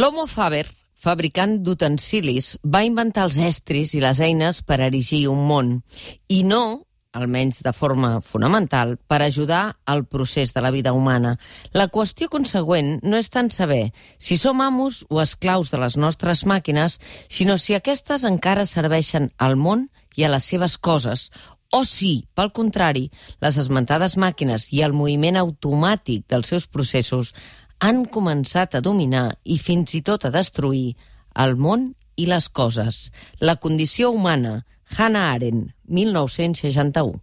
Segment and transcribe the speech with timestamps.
[0.00, 0.64] L'Homo Faber,
[0.96, 5.74] fabricant d'utensilis, va inventar els estris i les eines per erigir un món,
[6.32, 11.34] i no, almenys de forma fonamental, per ajudar al procés de la vida humana.
[11.76, 16.46] La qüestió consegüent no és tant saber si som amos o esclaus de les nostres
[16.48, 16.96] màquines,
[17.28, 21.28] sinó si aquestes encara serveixen al món i a les seves coses,
[21.70, 23.08] o si, pel contrari,
[23.44, 27.34] les esmentades màquines i el moviment automàtic dels seus processos
[27.80, 30.94] han començat a dominar i fins i tot a destruir
[31.40, 33.08] el món i les coses.
[33.40, 34.66] La condició humana,
[34.96, 37.20] Hannah Arendt, 1961.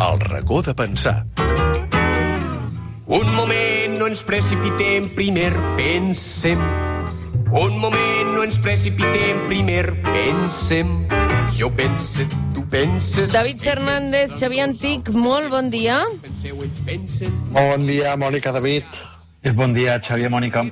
[0.00, 1.26] El racó de pensar.
[3.06, 6.60] Un moment, no ens precipitem, primer pensem.
[7.54, 10.94] Un moment, no ens precipitem, primer pensem.
[11.54, 13.34] Jo pense, tu penses...
[13.34, 16.00] David Fernández, Xavier Antic, molt bon dia.
[17.52, 19.13] Bon dia, Mònica David.
[19.52, 20.62] Bon dia, Xavier Mònica.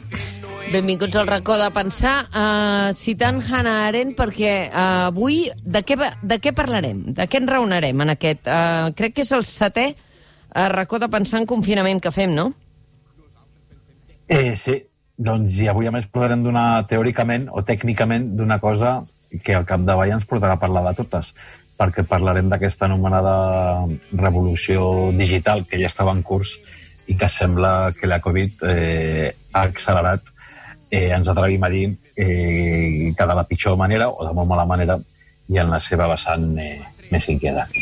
[0.72, 2.14] Benvinguts al racó de pensar.
[2.32, 7.02] Uh, citant Hannah Arendt, perquè uh, avui de què, de què parlarem?
[7.12, 8.48] De què ens raonarem en aquest...
[8.48, 12.48] Uh, crec que és el setè uh, racó de pensar en confinament que fem, no?
[14.32, 14.78] Eh, sí,
[15.20, 19.02] doncs i avui a més podrem donar teòricament o tècnicament d'una cosa
[19.44, 21.34] que al capdavall ens portarà a parlar de totes,
[21.76, 23.34] perquè parlarem d'aquesta anomenada
[24.16, 26.56] revolució digital que ja estava en curs
[27.06, 30.28] i que sembla que la Covid eh, ha accelerat,
[30.90, 34.66] eh, ens atrevim a dir, eh, que de la pitjor manera o de molt mala
[34.68, 34.98] manera
[35.48, 36.78] i en la seva vessant eh,
[37.10, 37.72] més inquietant.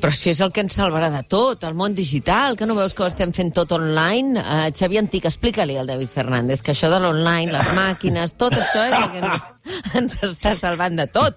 [0.00, 2.94] Però si és el que ens salvarà de tot, el món digital, que no veus
[2.96, 4.40] que ho estem fent tot online?
[4.40, 8.86] Uh, Xavier Antic, explica-li al David Fernández que això de l'online, les màquines, tot això
[8.88, 9.50] és el que ens,
[10.00, 11.36] ens està salvant de tot.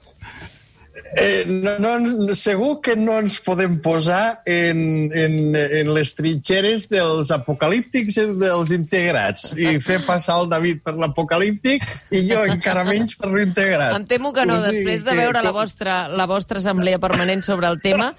[1.17, 7.31] Eh, no, no, segur que no ens podem posar en, en, en les trinxeres dels
[7.33, 11.81] apocalíptics i dels integrats i fer passar el David per l'apocalíptic
[12.13, 13.95] i jo encara menys per l'integrat.
[13.97, 16.61] Em temo que no, O sigui després de que- veure la com- vostra, la vostra
[16.61, 18.13] assemblea permanent sobre el tema,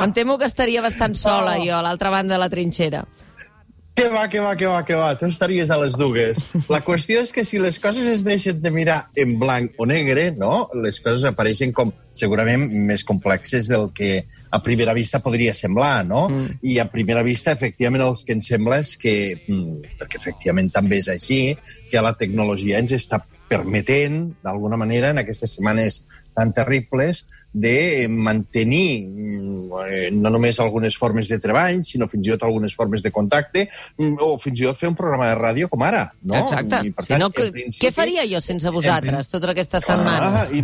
[0.00, 3.04] em temo que estaria bastant sola jo a l'altra banda de la trinxera.
[4.00, 6.38] Que va, que va, que va, que va, tu estaries a les dues.
[6.72, 10.30] La qüestió és que si les coses es deixen de mirar en blanc o negre,
[10.40, 10.70] no?
[10.72, 16.22] les coses apareixen com segurament més complexes del que a primera vista podria semblar, no?
[16.32, 16.56] Mm.
[16.64, 21.02] I a primera vista, efectivament, el que ens sembla és que, mm, perquè efectivament també
[21.04, 21.42] és així,
[21.92, 23.20] que la tecnologia ens està
[23.52, 26.00] permetent, d'alguna manera, en aquestes setmanes
[26.32, 32.34] tan terribles, de mantenir mm, eh, no només algunes formes de treball, sinó fins i
[32.36, 33.66] tot algunes formes de contacte,
[33.98, 36.36] mm, o fins i tot fer un programa de ràdio com ara, no?
[36.44, 36.84] Exacte.
[36.86, 40.40] I, per si no, en que, principi- què faria jo sense vosaltres totes aquestes setmanes?
[40.40, 40.62] Ah, i,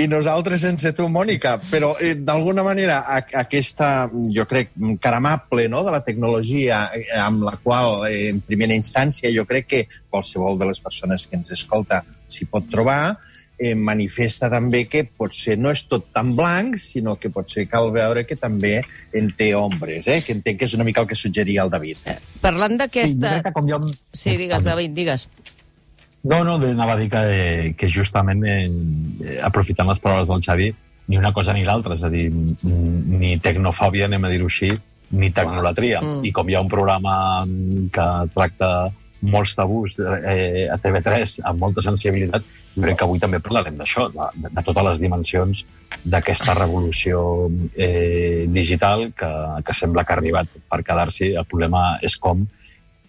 [0.00, 1.58] i nosaltres sense tu, Mònica.
[1.70, 4.70] Però, eh, d'alguna manera, a, aquesta, jo crec,
[5.00, 9.66] caramable no?, de la tecnologia eh, amb la qual, eh, en primera instància, jo crec
[9.68, 13.16] que qualsevol de les persones que ens escolta s'hi pot trobar,
[13.60, 18.24] eh, manifesta també que potser no és tot tan blanc, sinó que potser cal veure
[18.26, 18.78] que també
[19.12, 20.22] en té ombres, eh?
[20.24, 22.00] que entenc que és una mica el que suggeria el David.
[22.40, 23.52] Parlant Sí, jo d'aquesta...
[23.52, 23.80] com jo...
[24.16, 25.28] Sí, digues, David, digues.
[26.22, 28.68] No, no, anava a dir que, que justament, eh,
[29.24, 30.70] eh, aprofitant les paraules del Xavi,
[31.10, 34.70] ni una cosa ni l'altra, és a dir, ni tecnofòbia, anem a dir-ho així,
[35.10, 36.00] ni tecnolatria.
[36.04, 36.24] Mm.
[36.28, 37.14] I com hi ha un programa
[37.92, 38.70] que tracta
[39.22, 42.42] molts tabús eh, a TV3 amb molta sensibilitat,
[42.80, 45.64] crec que avui també parlarem d'això, de, de totes les dimensions
[46.04, 49.30] d'aquesta revolució eh, digital que,
[49.66, 51.34] que sembla que ha arribat per quedar-s'hi.
[51.36, 52.46] El problema és com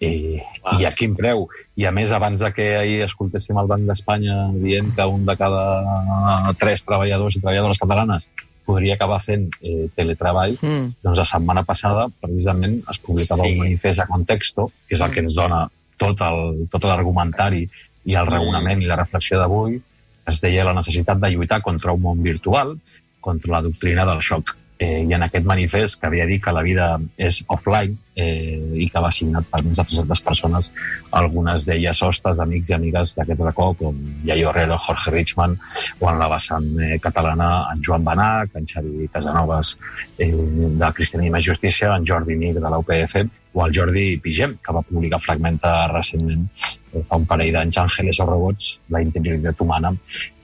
[0.02, 0.42] eh,
[0.78, 1.46] i a quin preu.
[1.78, 5.36] I a més, abans de que ahir escoltéssim el Banc d'Espanya dient que un de
[5.38, 8.28] cada tres treballadors i treballadores catalanes
[8.66, 10.92] podria acabar fent eh, teletreball, Mm.
[11.02, 13.52] doncs la setmana passada, precisament, es publicava Sí.
[13.52, 15.68] un manifest a Contexto, que és el que ens dona
[16.02, 17.66] tot l'argumentari
[18.04, 19.78] i el raonament i la reflexió d'avui,
[20.26, 22.76] es deia la necessitat de lluitar contra un món virtual,
[23.20, 24.56] contra la doctrina del xoc.
[24.82, 28.88] Eh, I en aquest manifest, que havia dit que la vida és offline eh, i
[28.90, 30.72] que va signat per més de 300 persones,
[31.20, 35.54] algunes d'elles hostes, amics i amigues d'aquest racó, com Yayo Herrero, Jorge Richman,
[36.00, 39.76] o en la vessant eh, catalana, en Joan Benac, en Xavi Casanovas,
[40.18, 43.22] eh, de Cristianisme i Justícia, en Jordi Mig, de la UPF,
[43.52, 46.46] o el Jordi Pigem, que va publicar Fragmenta recentment,
[46.92, 49.92] eh, fa un parell d'anys, Ángeles o robots, la interioritat humana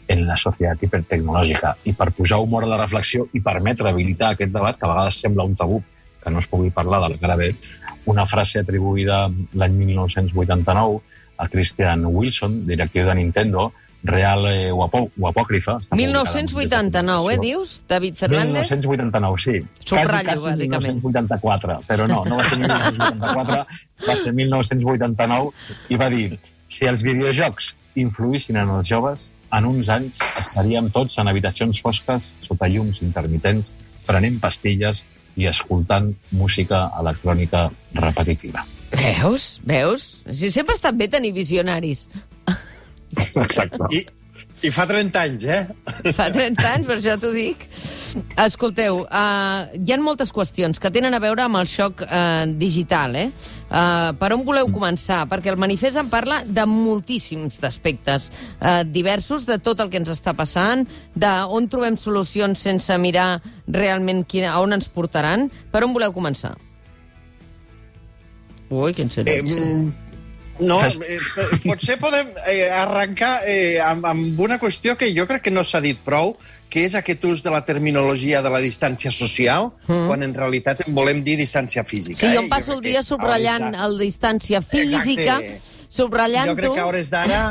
[0.08, 1.74] en la societat hipertecnològica.
[1.84, 5.20] I per posar humor a la reflexió i permetre habilitar aquest debat, que a vegades
[5.20, 5.82] sembla un tabú,
[6.22, 7.52] que no es pugui parlar de la cara B,
[8.08, 9.26] una frase atribuïda
[9.60, 11.00] l'any 1989
[11.38, 13.72] a Christian Wilson, directiu de Nintendo,
[14.02, 15.78] real eh, o, apò o apòcrifa.
[15.82, 18.70] està publicada en 1989, eh, dius, David Fernández?
[18.70, 19.56] 1989, sí.
[19.84, 21.02] Subratllo, quasi, quasi bàsicament.
[21.02, 23.66] 1984, però no, no va ser 1984,
[24.06, 25.52] va ser 1989,
[25.88, 26.28] i va dir
[26.68, 32.32] Si els videojocs influïssin en els joves, en uns anys estaríem tots en habitacions fosques,
[32.44, 33.72] sota llums intermitents,
[34.06, 35.02] prenent pastilles
[35.38, 38.64] i escoltant música electrònica repetitiva.
[38.92, 39.58] Veus?
[39.64, 40.06] Veus?
[40.28, 42.06] Si sempre ha estat bé tenir visionaris.
[43.44, 43.78] Exacte.
[43.94, 44.04] I,
[44.66, 45.62] I fa 30 anys, eh?
[46.16, 47.68] Fa 30 anys, per això t'ho dic.
[48.40, 53.14] Escolteu, uh, hi ha moltes qüestions que tenen a veure amb el xoc uh, digital,
[53.20, 53.26] eh?
[53.68, 55.20] Uh, per on voleu començar?
[55.28, 58.30] Perquè el manifest en parla de moltíssims aspectes
[58.62, 63.42] uh, diversos, de tot el que ens està passant, de on trobem solucions sense mirar
[63.68, 65.50] realment quina, a on ens portaran.
[65.70, 66.56] Per on voleu començar?
[68.70, 69.54] Ui, quin Eh, silenci.
[69.54, 69.92] mm,
[70.60, 75.46] no, eh, eh, potser podem eh, arrencar eh, amb, amb una qüestió que jo crec
[75.48, 76.36] que no s'ha dit prou,
[76.68, 80.08] que és aquest ús de la terminologia de la distància social, mm.
[80.10, 82.20] quan en realitat en volem dir distància física.
[82.20, 82.44] Sí, jo eh?
[82.44, 85.86] em passo el crec que dia a la subratllant el distància física, Exacte.
[85.88, 86.58] Jo subratllant-ho...
[86.58, 87.42] crec que a hores d'ara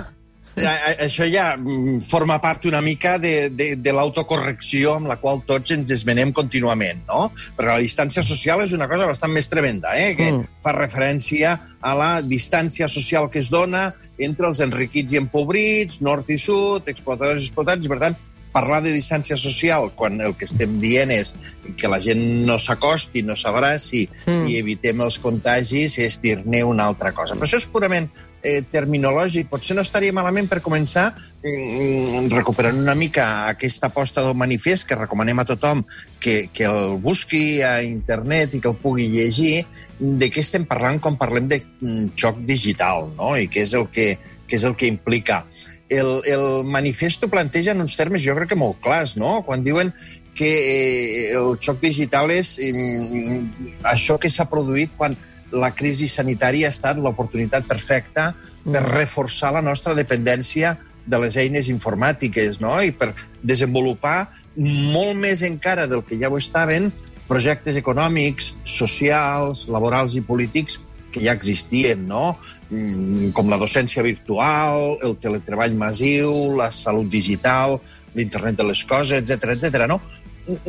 [0.57, 5.71] això ja mm, forma part una mica de, de, de l'autocorrecció amb la qual tots
[5.75, 7.31] ens desmenem contínuament, no?
[7.57, 10.15] Perquè la distància social és una cosa bastant més tremenda, eh?
[10.17, 10.43] que Mm.
[10.63, 16.29] fa referència a la distància social que es dona entre els enriquits i empobrits, nord
[16.33, 18.15] i sud, explotadors i explotats, i per tant,
[18.51, 21.35] parlar de distància social quan el que estem dient és
[21.77, 24.47] que la gent no s'acosti, no s'abraci Mm.
[24.49, 27.35] i evitem els contagis és dir-ne una altra cosa.
[27.35, 28.09] Però això és purament
[28.47, 29.49] eh, terminològic.
[29.51, 31.09] Potser no estaria malament per començar
[31.43, 35.83] mm, recuperant una mica aquesta aposta del manifest que recomanem a tothom
[36.23, 39.65] que, que el busqui a internet i que el pugui llegir
[39.99, 43.35] de què estem parlant quan parlem de mm, xoc digital no?
[43.35, 44.13] i què és el que,
[44.47, 45.43] què és el que implica.
[45.87, 49.41] El, el manifest ho planteja en uns termes jo crec que molt clars, no?
[49.47, 49.93] quan diuen
[50.37, 55.17] que eh, el xoc digital és mm, això que s'ha produït quan
[55.51, 58.33] la crisi sanitària ha estat l'oportunitat perfecta
[58.67, 58.91] per Mm.
[58.91, 62.75] reforçar la nostra dependència de les eines informàtiques no?
[62.83, 64.27] i per desenvolupar
[64.57, 66.91] molt més encara del que ja ho estaven
[67.27, 72.37] projectes econòmics, socials, laborals i polítics que ja existien, no?
[72.69, 77.79] Mm, com la docència virtual, el teletreball massiu, la salut digital,
[78.15, 79.87] l'internet de les coses, etc etc.
[79.87, 80.01] no?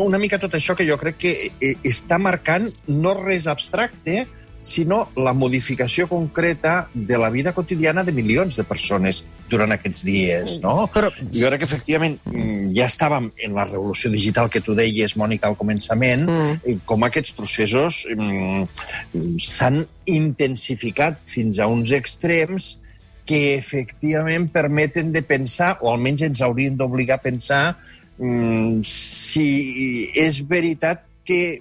[0.03, 4.27] Una mica tot això que jo crec que eh, està marcant no res abstracte,
[4.59, 10.59] sinó la modificació concreta de la vida quotidiana de milions de persones durant aquests dies,
[10.61, 10.89] no?
[10.93, 15.17] Però, Jo crec que, efectivament, mm, ja estàvem en la revolució digital que tu deies,
[15.17, 16.61] Mònica, al començament, Mm.
[16.67, 22.81] i com aquests processos mm, s'han intensificat fins a uns extrems
[23.25, 27.77] que efectivament permeten de pensar, o almenys ens haurien d'obligar a pensar,
[28.19, 31.61] mm, si és veritat que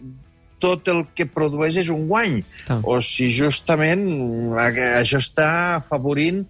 [0.60, 2.80] tot el que produeix és un guany, Clar.
[2.84, 4.04] o si justament
[4.58, 4.72] a-
[5.02, 6.46] això està afavorint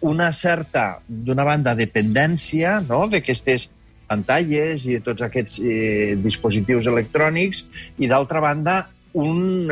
[0.00, 3.08] una certa, d'una banda, dependència no?
[3.10, 3.68] d'aquestes
[4.08, 7.64] pantalles i de tots aquests eh, dispositius electrònics
[7.98, 8.76] i, d'altra banda,
[9.18, 9.66] un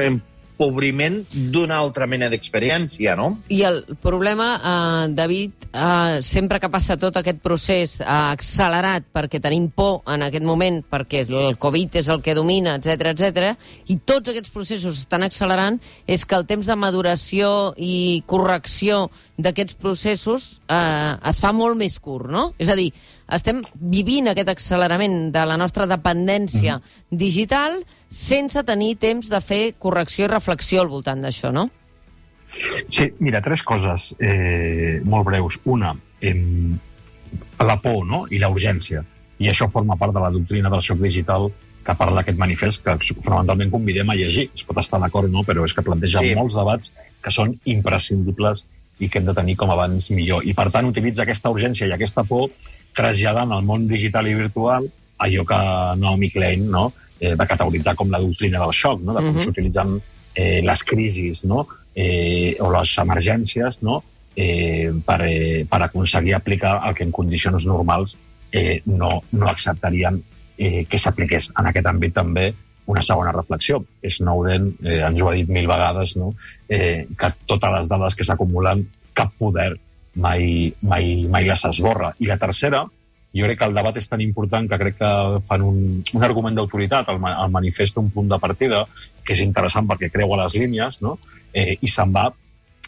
[0.56, 1.20] empobriment
[1.52, 3.42] d'una altra mena d'experiència, no?
[3.52, 9.40] I el problema, eh, David, eh, sempre que passa tot aquest procés eh, accelerat perquè
[9.40, 13.52] tenim por en aquest moment, perquè el Covid és el que domina, etc etc,
[13.88, 19.76] i tots aquests processos estan accelerant, és que el temps de maduració i correcció d'aquests
[19.76, 22.54] processos eh, es fa molt més curt, no?
[22.58, 22.92] És a dir,
[23.32, 26.78] estem vivint aquest accelerament de la nostra dependència
[27.10, 31.68] digital sense tenir temps de fer correcció i reflexió al voltant d'això, no?
[32.88, 35.58] Sí, mira, tres coses eh, molt breus.
[35.64, 36.78] Una, em,
[37.60, 38.24] la por no?
[38.30, 39.02] i la urgència.
[39.42, 41.50] I això forma part de la doctrina del xoc digital
[41.86, 44.48] que parla aquest manifest, que fonamentalment convidem a llegir.
[44.54, 46.32] Es pot estar d'acord no, però és que planteja sí.
[46.38, 46.90] molts debats
[47.22, 48.64] que són imprescindibles
[48.98, 50.46] i que hem de tenir com abans millor.
[50.46, 52.48] I, per tant, utilitza aquesta urgència i aquesta por
[52.96, 54.88] traslladant al món digital i virtual
[55.22, 55.58] allò que
[56.00, 56.90] Naomi Klein no?
[57.20, 59.14] eh, va categoritzar com la doctrina del xoc, no?
[59.14, 59.40] de com Mhm.
[59.44, 59.96] s'utilitzen
[60.34, 61.66] eh, les crisis no?
[61.94, 64.02] eh, o les emergències no?
[64.36, 68.16] eh, per, eh, per aconseguir aplicar el que en condicions normals
[68.52, 70.22] eh, no, no acceptarien
[70.58, 71.50] eh, que s'apliqués.
[71.58, 72.52] En aquest àmbit també
[72.86, 73.80] una segona reflexió.
[74.04, 76.34] Snowden eh, ens ho ha dit mil vegades, no?
[76.68, 78.86] eh, que totes les dades que s'acumulen,
[79.16, 79.72] cap poder
[80.16, 82.12] mai, mai, mai les esborra.
[82.18, 82.84] I la tercera,
[83.36, 85.12] jo crec que el debat és tan important que crec que
[85.48, 85.78] fan un,
[86.16, 88.84] un argument d'autoritat, el, el manifest un punt de partida,
[89.22, 91.18] que és interessant perquè creua les línies, no?
[91.52, 92.30] eh, i se'n va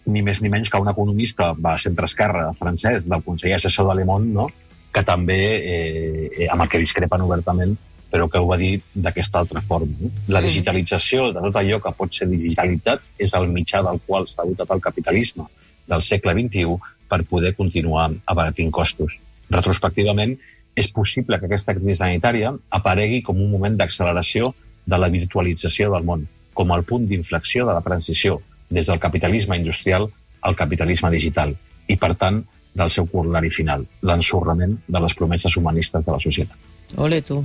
[0.09, 4.09] ni més ni menys que un economista va centre-esquerra francès del Consell Assessor de Le
[4.09, 4.49] Monde, no?
[4.95, 7.77] que també, eh, eh, amb el que discrepen obertament,
[8.09, 9.93] però que ho va dir d'aquesta altra forma.
[10.01, 10.09] No?
[10.33, 14.49] La digitalització de tot allò que pot ser digitalitzat és el mitjà del qual està
[14.49, 15.45] dotat el capitalisme
[15.89, 19.17] del segle XXI per poder continuar abaratint costos.
[19.51, 20.37] Retrospectivament,
[20.79, 24.53] és possible que aquesta crisi sanitària aparegui com un moment d'acceleració
[24.89, 28.39] de la virtualització del món, com el punt d'inflexió de la transició
[28.71, 30.09] des del capitalisme industrial
[30.41, 31.55] al capitalisme digital
[31.89, 32.43] i, per tant,
[32.79, 36.69] del seu corolari final, l'ensorrament de les promeses humanistes de la societat.
[36.97, 37.41] Ole, tu.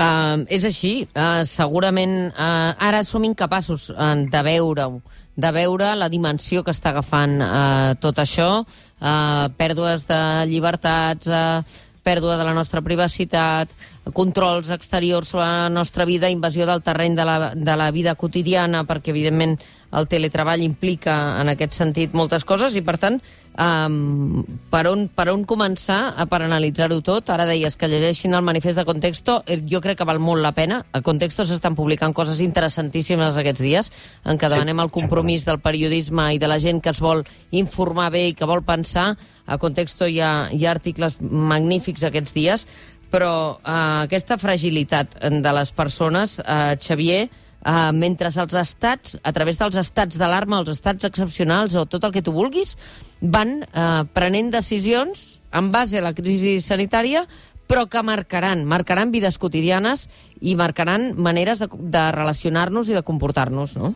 [0.00, 0.92] Uh, és així.
[1.14, 5.00] Uh, segurament uh, ara som incapaços uh, de veure-ho,
[5.40, 10.20] de veure la dimensió que està agafant uh, tot això, uh, pèrdues de
[10.50, 13.72] llibertats, uh, pèrdua de la nostra privacitat,
[14.16, 18.84] controls exteriors sobre la nostra vida, invasió del terreny de la, de la vida quotidiana,
[18.88, 19.58] perquè, evidentment,
[19.90, 23.16] el teletreball implica, en aquest sentit, moltes coses, i, per tant,
[23.58, 27.32] um, per, on, per on començar a per analitzar-ho tot?
[27.34, 30.54] Ara deies que llegeixin el manifest de Contexto, eh, jo crec que val molt la
[30.54, 30.84] pena.
[30.92, 33.90] A Contexto s'estan publicant coses interessantíssimes aquests dies,
[34.24, 38.10] en què demanem el compromís del periodisme i de la gent que es vol informar
[38.14, 39.16] bé i que vol pensar.
[39.46, 42.66] A Contexto hi ha, hi ha articles magnífics aquests dies,
[43.10, 47.24] però eh, aquesta fragilitat de les persones, eh, Xavier,
[47.60, 52.14] Uh, mentre els estats, a través dels estats d'alarma, els estats excepcionals o tot el
[52.14, 52.76] que tu vulguis,
[53.20, 57.26] van uh, prenent decisions en base a la crisi sanitària,
[57.70, 60.08] però que marcaran, marcaran vides quotidianes
[60.40, 63.92] i marcaran maneres de, de relacionar-nos i de comportar-nos, no?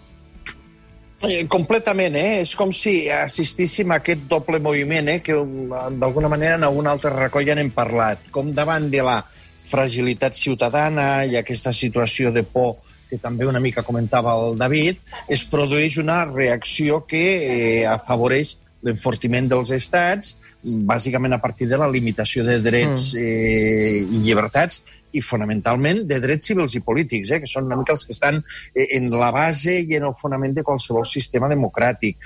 [1.25, 2.43] Eh, completament, eh?
[2.43, 5.21] És com si assistíssim a aquest doble moviment, eh?
[5.25, 8.29] que d'alguna manera en algun altre racó ja n'hem parlat.
[8.35, 9.23] Com davant de la
[9.65, 12.77] fragilitat ciutadana i aquesta situació de por
[13.15, 14.99] que també una mica comentava el David,
[15.31, 21.89] es produeix una reacció que eh, afavoreix l'enfortiment dels estats, bàsicament a partir de la
[21.93, 23.23] limitació de drets mm.
[23.23, 24.83] eh, i llibertats
[25.15, 28.41] i fonamentalment de drets civils i polítics, eh, que són una mica els que estan
[28.75, 32.19] eh, en la base i en el fonament de qualsevol sistema democràtic.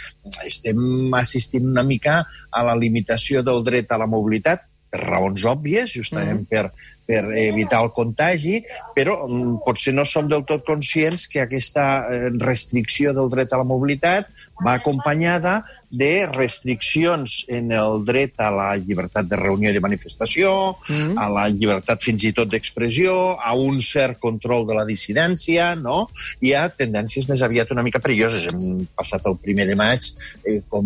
[0.46, 5.92] Estem assistint una mica a la limitació del dret a la mobilitat per raons òbvies,
[5.98, 6.48] justament mm.
[6.48, 6.70] per
[7.08, 8.58] per evitar el contagi,
[8.92, 13.62] però mm, potser no som del tot conscients que aquesta eh, restricció del dret a
[13.62, 14.28] la mobilitat
[14.60, 20.50] va acompanyada de restriccions en el dret a la llibertat de reunió i de manifestació,
[20.84, 21.14] mm.
[21.16, 26.10] a la llibertat fins i tot d'expressió, a un cert control de la dissidència, no?
[26.44, 28.50] Hi ha tendències més aviat una mica perilloses.
[28.50, 30.10] Hem passat el primer de maig,
[30.44, 30.84] eh, com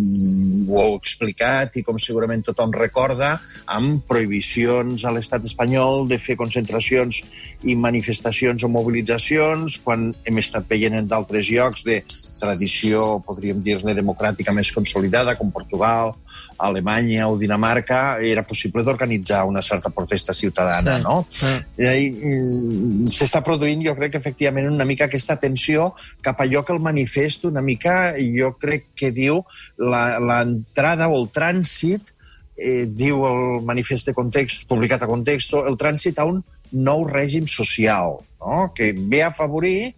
[0.69, 3.35] ho heu explicat i com segurament tothom recorda,
[3.67, 7.23] amb prohibicions a l'estat espanyol de fer concentracions
[7.65, 12.01] i manifestacions o mobilitzacions, quan hem estat veient en d'altres llocs de
[12.39, 16.15] tradició, podríem dir-ne, democràtica més consolidada, com Portugal,
[16.63, 21.17] Alemanya o Dinamarca, era possible d'organitzar una certa protesta ciutadana, sí, no?
[21.29, 21.53] Sí.
[21.83, 25.91] I mm, s'està produint, jo crec, efectivament, una mica aquesta tensió
[26.23, 29.43] cap a allò que el manifest una mica, jo crec que diu
[29.79, 32.12] l'entrada o el trànsit
[32.57, 36.43] eh, diu el manifest de context, publicat a Contexto, el trànsit a un
[36.73, 38.73] nou règim social, no?
[38.75, 39.93] que ve a afavorir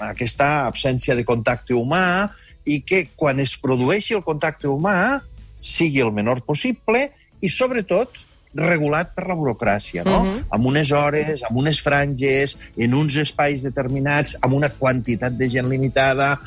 [0.00, 2.32] aquesta absència de contacte humà
[2.66, 5.22] i que quan es produeixi el contacte humà
[5.56, 7.06] sigui el menor possible
[7.40, 8.16] i, sobretot,
[8.56, 10.22] regulat per la burocràcia, no?
[10.22, 10.44] Uh -huh.
[10.50, 15.68] Amb unes hores, amb unes franges, en uns espais determinats, amb una quantitat de gent
[15.68, 16.40] limitada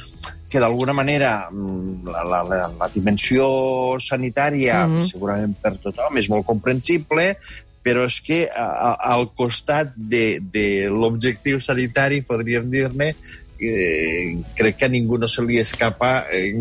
[0.49, 3.45] que d'alguna manera mm, la, la, la, la dimensió
[4.01, 5.09] sanitària, mm -hmm.
[5.11, 7.35] segurament per tothom, és molt comprensible,
[7.83, 13.15] però és que a, a, al costat de, de l'objectiu sanitari, podríem dir-ne,
[13.59, 16.53] eh, crec que a ningú no se li escapa eh,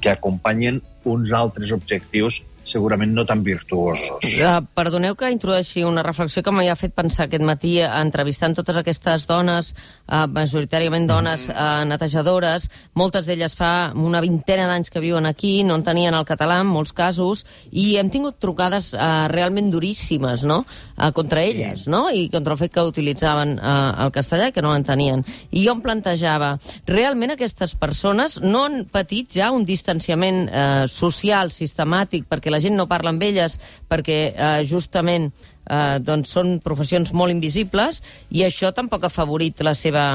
[0.00, 4.22] que acompanyen uns altres objectius segurament no tan virtuosos.
[4.22, 8.78] Uh, perdoneu que introdueixi una reflexió que m'ha fet pensar aquest matí uh, entrevistant totes
[8.80, 9.72] aquestes dones,
[10.06, 15.76] uh, majoritàriament dones uh, netejadores, moltes d'elles fa una vintena d'anys que viuen aquí, no
[15.78, 20.62] en tenien el català en molts casos, i hem tingut trucades uh, realment duríssimes, no?,
[20.64, 21.52] uh, contra sí.
[21.52, 25.24] elles, no?, i contra el fet que utilitzaven uh, el castellà i que no l'entenien.
[25.50, 26.54] I jo em plantejava,
[26.88, 32.76] realment aquestes persones no han patit ja un distanciament uh, social sistemàtic perquè la gent
[32.78, 33.58] no parla amb elles
[33.90, 39.74] perquè eh, justament eh, doncs són professions molt invisibles i això tampoc ha favorit la
[39.74, 40.06] seva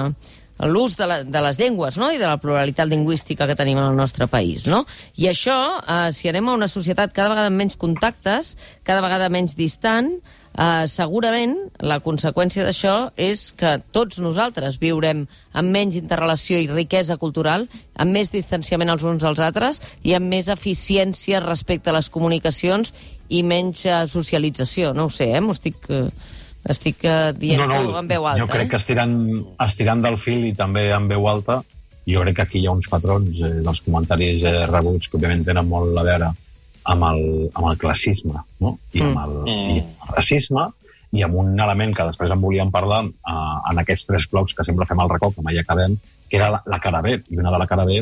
[0.59, 2.11] l'ús de, la, de les llengües no?
[2.13, 4.69] i de la pluralitat lingüística que tenim en el nostre país.
[4.71, 4.85] No?
[5.19, 8.55] I això, eh, si anem a una societat cada vegada amb menys contactes,
[8.87, 10.13] cada vegada menys distant,
[10.55, 11.51] Uh, segurament
[11.83, 17.67] la conseqüència d'això és que tots nosaltres viurem amb menys interrelació i riquesa cultural,
[17.99, 22.93] amb més distanciament els uns als altres i amb més eficiència respecte a les comunicacions
[23.27, 24.93] i menys uh, socialització.
[24.95, 25.43] No ho sé, eh?
[25.43, 25.91] M'ho estic...
[25.91, 26.09] Uh,
[26.65, 28.41] estic uh, dient no, no, en veu alta.
[28.41, 28.69] Jo crec eh?
[28.71, 29.11] que estirant,
[29.61, 31.59] estirant del fil i també en veu alta,
[32.09, 35.45] jo crec que aquí hi ha uns patrons eh, dels comentaris eh, rebuts que òbviament
[35.47, 36.31] tenen molt a veure
[36.91, 37.21] amb el,
[37.53, 38.77] amb el classisme no?
[38.93, 39.69] I, amb el, Mm.
[39.75, 40.65] i amb el racisme
[41.15, 44.65] i amb un element que després en volíem parlar uh, en aquests tres blocs que
[44.67, 45.95] sempre fem al racó, que mai acabem,
[46.29, 47.21] que era la, la cara B.
[47.31, 48.01] I una de la cara B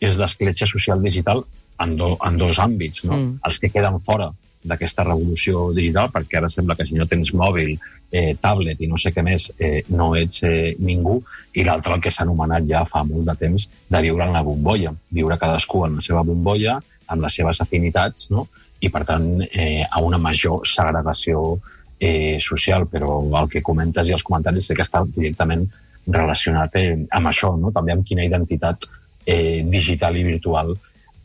[0.00, 1.44] és l'escletxa social digital
[1.78, 3.04] en, do, en dos àmbits.
[3.06, 3.14] No?
[3.14, 3.38] Mm.
[3.46, 4.32] Els que queden fora
[4.68, 7.76] d'aquesta revolució digital, perquè ara sembla que si no tens mòbil,
[8.10, 11.20] eh, tablet i no sé què més, eh, no ets eh, ningú,
[11.54, 14.42] i l'altre el que s'ha anomenat ja fa molt de temps de viure en la
[14.42, 18.46] bombolla, viure cadascú en la seva bombolla, amb les seves afinitats, no?
[18.80, 21.58] i per tant eh, a una major segregació
[21.98, 25.66] eh, social, però el que comentes i els comentaris sé que està directament
[26.06, 27.72] relacionat eh, amb això, no?
[27.74, 28.86] també amb quina identitat
[29.26, 30.76] eh, digital i virtual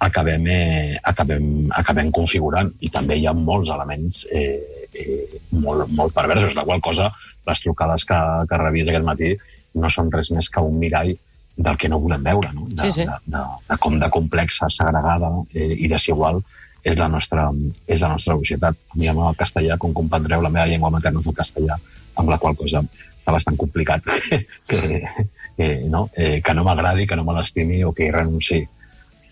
[0.04, 2.74] acabem, eh, acabem, acabem configurant.
[2.84, 7.12] I també hi ha molts elements eh, eh, molt, molt perversos, la qual cosa
[7.48, 9.32] les trucades que, que rebies aquest matí
[9.80, 11.14] no són res més que un mirall
[11.56, 12.68] del que no volem veure, no?
[12.70, 13.06] De, Sí, sí.
[13.06, 16.42] De, de, de com de complexa, segregada eh, i desigual
[16.84, 17.48] és la nostra,
[17.88, 18.76] és la nostra societat.
[18.76, 21.78] A mi amb el castellà, com comprendreu, la meva llengua materna és el castellà,
[22.20, 25.04] amb la qual cosa està bastant complicat que, que,
[25.58, 28.66] que, no, eh, que no m'agradi, que no me l'estimi o que hi renunciï.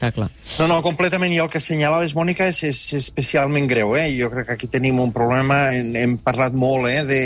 [0.10, 0.32] Clar.
[0.58, 1.30] No, no, completament.
[1.36, 3.94] I el que assenyalaves, Mònica, és, és especialment greu.
[4.00, 4.08] Eh?
[4.18, 7.22] Jo crec que aquí tenim un problema, hem, hem parlat molt eh, de,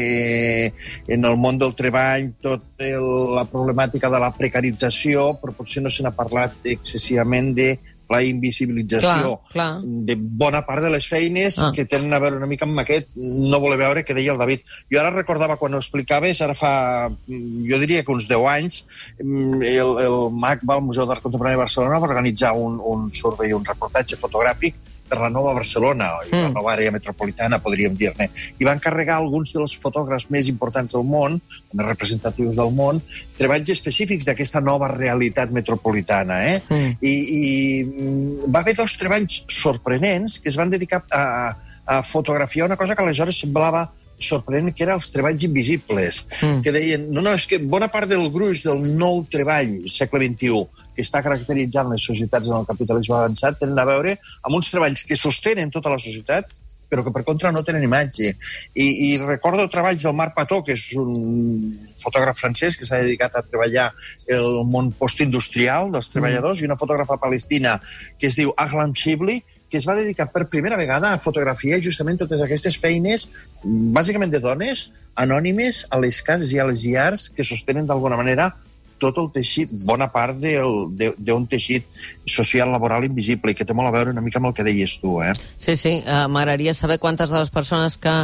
[1.15, 5.93] en el món del treball, tot el, la problemàtica de la precarització, però potser no
[5.93, 7.69] se n'ha parlat excessivament de
[8.09, 9.81] la invisibilització Clar, clar.
[9.83, 11.71] de bona part de les feines Ah.
[11.73, 14.61] que tenen a veure una mica amb aquest no voler veure que deia el David.
[14.91, 18.85] Jo ara recordava quan ho explicaves, ara fa, mm, jo diria que uns 10 anys,
[19.19, 23.11] mm, el, el MAC va al Museu d'Art Contemporani de Barcelona va organitzar un, un
[23.13, 24.75] survey, un reportatge fotogràfic
[25.07, 26.53] per la nova Barcelona, la Mm.
[26.53, 28.29] nova àrea metropolitana, podríem dir-ne.
[28.59, 31.39] I van carregar alguns dels fotògrafs més importants del món,
[31.73, 33.01] més representatius del món,
[33.37, 36.39] treballs específics d'aquesta nova realitat metropolitana.
[36.47, 36.61] Eh?
[36.69, 36.97] Mm.
[37.01, 42.65] I, i mm, va haver dos treballs sorprenents que es van dedicar a, a fotografiar
[42.65, 46.61] una cosa que aleshores semblava sorprenent, que eren els treballs invisibles, Mm.
[46.63, 50.65] que deien, no, no, és que bona part del gruix del nou treball segle XXI
[50.95, 55.03] que està caracteritzant les societats en el capitalisme avançat tenen a veure amb uns treballs
[55.07, 56.53] que sostenen tota la societat
[56.89, 58.35] però que per contra no tenen imatge.
[58.77, 63.35] I, i recordo treballs del Marc Pató, que és un fotògraf francès que s'ha dedicat
[63.35, 63.89] a treballar
[64.31, 67.79] el món postindustrial dels treballadors, i una fotògrafa palestina
[68.19, 72.21] que es diu Ahlam Shibli, que es va dedicar per primera vegada a fotografiar justament
[72.21, 73.27] totes aquestes feines,
[73.65, 78.53] bàsicament de dones, anònimes a les cases i a les llars que sostenen d'alguna manera
[79.01, 81.87] tot el teixit, bona part d'un teixit
[82.29, 84.97] social laboral invisible i que té molt a veure una mica amb el que deies
[85.01, 85.33] tu, eh?
[85.57, 88.15] Sí, sí, uh, m'agradaria saber quantes de les persones que,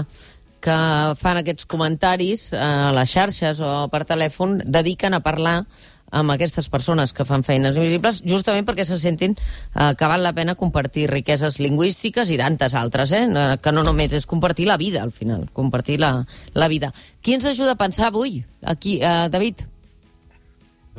[0.62, 0.78] que
[1.20, 5.64] fan aquests comentaris eh, a les xarxes o per telèfon dediquen a parlar
[6.12, 10.36] amb aquestes persones que fan feines invisibles, justament perquè se sentin eh, que val la
[10.36, 13.26] pena compartir riqueses lingüístiques i tantes altres, eh?
[13.64, 16.14] Que no només és compartir la vida, al final, compartir la,
[16.54, 16.92] la vida.
[17.24, 18.42] Qui ens ajuda a pensar avui?
[18.62, 19.71] Aquí, eh, David?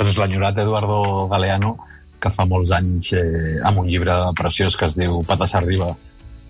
[0.02, 1.76] Doncs l'enyorat Eduardo Galeano,
[2.18, 5.92] que fa molts anys, eh, amb un llibre preciós que es diu Patas arriba,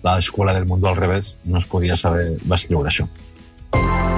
[0.01, 3.05] l'escola del mundo al revés, no es podia saber, va escriure això.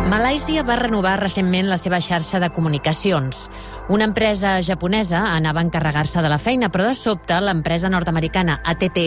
[0.07, 3.49] Malàisia va renovar recentment la seva xarxa de comunicacions.
[3.89, 9.01] Una empresa japonesa anava a encarregar-se de la feina, però de sobte l'empresa nord-americana ATT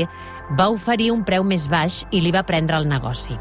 [0.60, 3.38] va oferir un preu més baix i li va prendre el negoci.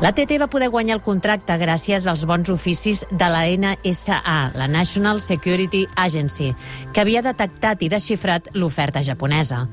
[0.00, 5.20] L'ATT va poder guanyar el contracte gràcies als bons oficis de la NSA, la National
[5.20, 6.54] Security Agency,
[6.94, 9.66] que havia detectat i desxifrat l'oferta japonesa.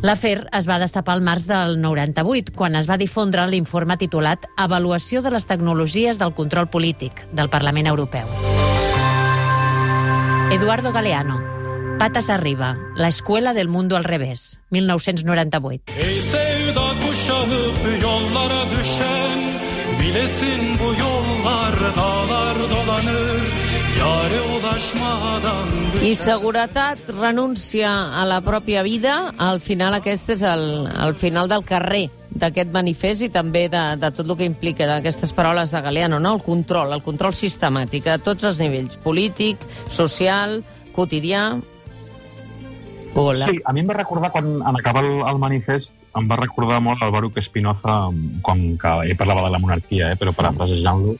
[0.00, 5.20] L'afer es va destapar al març del 98, quan es va difondre l'informe titulat Avaluació
[5.20, 8.32] de les tecnologies del control polític del Parlament Europeu.
[10.56, 11.42] Eduardo Galeano,
[11.98, 15.92] Patas arriba, la escuela del mundo al revés, 1998.
[15.96, 19.45] Ey sevda kuşanıp yollara düşen
[20.06, 23.42] Bilesin bu yollar dağlar dolanır
[24.00, 25.68] Yare ulaşmadan
[26.04, 29.34] I seguretat renuncia a la pròpia vida.
[29.38, 34.10] Al final aquest és el, el final del carrer d'aquest manifest i també de, de
[34.14, 36.36] tot el que implica aquestes paraules de Galeano, no?
[36.36, 39.58] el control, el control sistemàtic a tots els nivells, polític,
[39.90, 40.60] social,
[40.94, 41.56] quotidià...
[43.16, 43.46] Hola.
[43.48, 46.82] Sí, a mi em va recordar, quan en acabar el, el manifest, em va recordar
[46.84, 47.96] molt el Baruch Espinoza,
[48.44, 51.16] quan que ell parlava de la monarquia, eh, però parafrasejant-lo,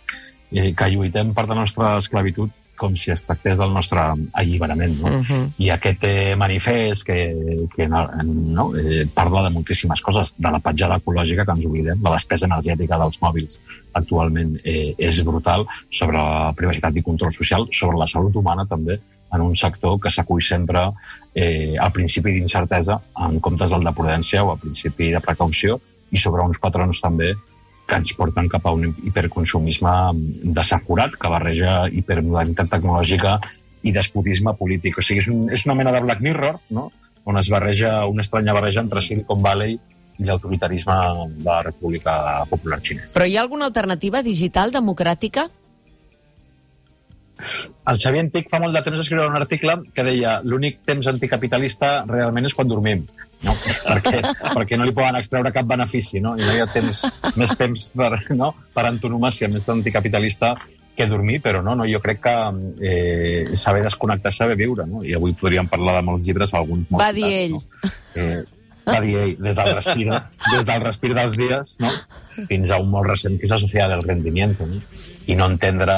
[0.53, 4.05] eh, que lluitem per la nostra esclavitud com si es tractés del nostre
[4.37, 4.99] alliberament.
[5.01, 5.09] No?
[5.09, 5.51] Uh -huh.
[5.57, 10.61] I aquest eh, manifest que, que no, no, eh, parla de moltíssimes coses, de la
[10.61, 13.59] petjada ecològica, que ens oblidem, la despesa energètica dels mòbils
[13.95, 19.01] actualment eh, és brutal, sobre la privacitat i control social, sobre la salut humana també,
[19.33, 20.87] en un sector que s'acull sempre
[21.35, 26.19] eh, al principi d'incertesa en comptes del de prudència o al principi de precaució i
[26.23, 27.35] sobre uns patrons també
[27.87, 29.93] que ens porten cap a un hiperconsumisme
[30.57, 33.37] desacurat, que barreja hipermodernitat tecnològica
[33.87, 34.99] i despotisme polític.
[34.99, 36.89] O sigui, és, un, és una mena de Black Mirror, no?
[37.27, 39.79] on es barreja una estranya barreja entre Silicon Valley
[40.19, 40.97] i l'autoritarisme
[41.37, 43.13] de la República Popular Xinesa.
[43.15, 45.49] Però hi ha alguna alternativa digital democràtica?
[47.87, 51.91] El Xavier Antic fa molt de temps escriure un article que deia l'únic temps anticapitalista
[52.09, 53.05] realment és quan dormim,
[53.45, 53.55] no?
[53.85, 54.23] perquè,
[54.57, 56.35] perquè no li poden extreure cap benefici, no?
[56.39, 57.05] i no hi ha temps,
[57.37, 58.53] més temps per, no?
[58.75, 60.55] per antonomàcia, més anticapitalista
[60.97, 62.35] que dormir, però no, no jo crec que
[62.81, 65.05] eh, saber desconnectar, saber viure, no?
[65.05, 67.59] i avui podríem parlar de molts llibres, alguns molt Va dir ell.
[67.59, 67.91] No?
[68.17, 68.43] Eh,
[68.87, 71.91] va dir ell, des del respir, des del respir dels dies no?
[72.47, 74.55] fins a un molt recent que és la societat del rendiment.
[74.61, 74.81] No?
[75.27, 75.95] i no entendre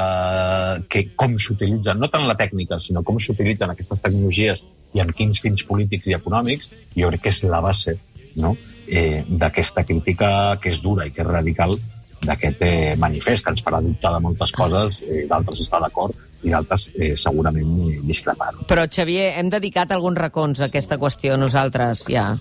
[0.89, 4.65] que, com s'utilitzen, no tant la tècnica, sinó com s'utilitzen aquestes tecnologies
[4.97, 7.99] i en quins fins polítics i econòmics, jo crec que és la base
[8.41, 8.55] no?
[8.89, 10.31] eh, d'aquesta crítica
[10.63, 11.77] que és dura i que és radical
[12.25, 16.55] d'aquest eh, manifest, que ens farà dubtar de moltes coses, eh, d'altres està d'acord i
[16.55, 17.69] d'altres eh, segurament
[18.09, 18.55] discrepar.
[18.71, 22.33] Però, Xavier, hem dedicat alguns racons a aquesta qüestió nosaltres, ja.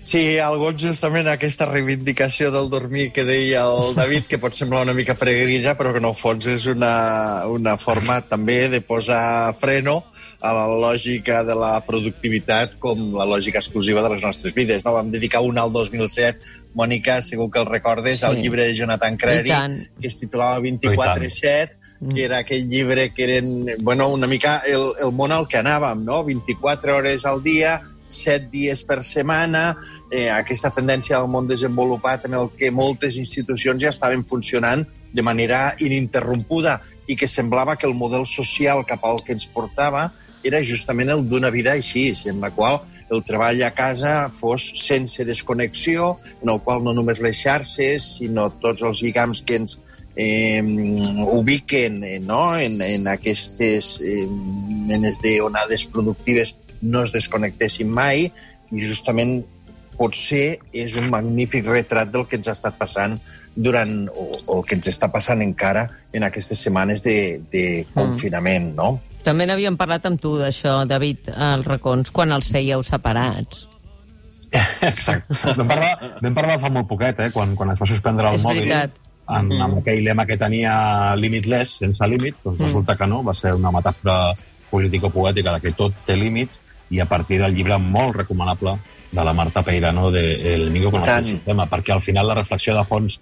[0.00, 4.94] Sí, algo justament aquesta reivindicació del dormir que deia el David, que pot semblar una
[4.96, 10.00] mica peregrina, però que en el fons és una, una forma també de posar freno
[10.40, 14.86] a la lògica de la productivitat com la lògica exclusiva de les nostres vides.
[14.86, 14.94] No?
[14.96, 18.26] Vam dedicar un al 2007, Mònica, segur que el recordes, sí.
[18.26, 19.52] al llibre de Jonathan Crary,
[20.00, 21.76] que es titulava 24-7,
[22.14, 26.06] que era aquell llibre que eren, bueno, una mica el, el món al que anàvem,
[26.08, 26.22] no?
[26.24, 27.82] 24 hores al dia,
[28.12, 29.76] set dies per setmana,
[30.10, 35.22] eh, aquesta tendència del món desenvolupat en el que moltes institucions ja estaven funcionant de
[35.22, 40.10] manera ininterrompuda i que semblava que el model social cap al que ens portava
[40.46, 45.24] era justament el d'una vida així, en la qual el treball a casa fos sense
[45.26, 49.78] desconnexió, en el qual no només les xarxes, sinó tots els lligams que ens
[50.14, 52.56] eh, ubiquen eh, no?
[52.56, 54.26] en, en aquestes eh,
[54.86, 58.28] menes d'onades productives no es desconnectessin mai
[58.70, 59.40] i justament
[59.98, 63.18] potser és un magnífic retrat del que ens ha estat passant
[63.54, 67.96] durant, o, o el que ens està passant encara en aquestes setmanes de, de mm.
[67.98, 68.94] confinament, no?
[69.26, 73.66] També n'havíem parlat amb tu d'això, David, als racons, quan els fèieu separats.
[74.92, 75.36] Exacte.
[75.58, 77.28] Vam parlar, vam parlar fa molt poquet, eh?
[77.34, 78.64] quan, quan es va suspendre el És mòbil.
[78.64, 78.96] veritat.
[79.30, 80.72] En, amb aquell lema que tenia
[81.20, 82.64] limitless, sense límit, doncs Mm.
[82.64, 84.32] resulta que no, va ser una metàfora
[84.70, 86.58] político-poètica de que tot té límits
[86.90, 88.76] i a partir del llibre molt recomanable
[89.10, 91.26] de la Marta Peirano de El enemigo con Tant.
[91.26, 93.20] el sistema, perquè al final la reflexió de fons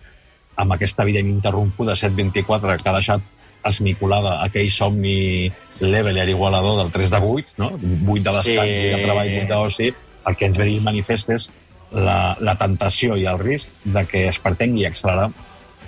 [0.57, 3.21] amb aquesta vida ininterrompuda 724 que ha deixat
[3.69, 5.51] esmicolada aquell somni
[5.81, 7.67] leveler igualador del 3 de 8, no?
[7.75, 8.53] 8 de descans, Sí.
[8.55, 8.91] sí.
[8.95, 9.89] de treball, 8 d'oci,
[10.29, 11.51] el que ens ve dir manifest és
[11.93, 15.31] la, la tentació i el risc de que es pretengui accelerar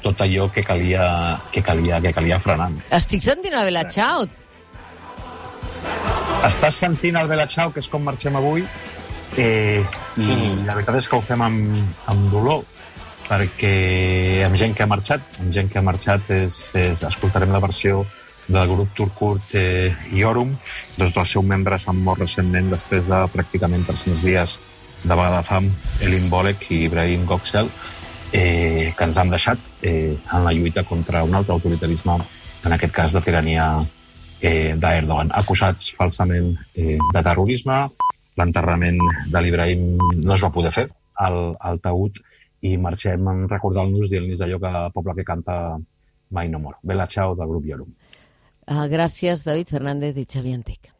[0.02, 2.70] tot allò que calia, que calia, que calia frenar.
[2.90, 4.24] Estic sentint a Bella Ciao.
[6.40, 8.62] Estàs sentint el Bella Ciao, que és com marxem avui,
[9.36, 9.84] eh,
[10.16, 10.36] i Sí.
[10.64, 11.76] la veritat és que ho fem amb,
[12.06, 12.64] amb dolor,
[13.28, 17.60] perquè amb gent que ha marxat, amb gent que ha marxat, és, és, escoltarem la
[17.60, 18.06] versió
[18.48, 20.56] del grup Turkurt eh, Iorum.
[20.96, 24.58] Dos dels seus membres han mort recentment després de pràcticament 300 dies
[25.04, 27.70] de vaga de fam, Elin Bolek i Ibrahim Goksel,
[28.32, 32.16] eh, que ens han deixat eh, en la lluita contra un altre autoritarisme,
[32.64, 33.78] en aquest cas de tirania
[34.40, 37.82] eh, d'Erdogan, acusats falsament eh, de terrorisme.
[38.40, 39.00] L'enterrament
[39.32, 40.86] de l'Ibrahim no es va poder fer
[41.20, 42.20] al, al taüt
[42.64, 45.56] i marxem recordant-nos dient-los allò que el poble que canta
[46.30, 46.78] mai no mor.
[46.82, 47.90] Bella Ciao del grup Iorum.
[48.70, 50.92] Uh, gràcies, David Fernández i Xavier Antic.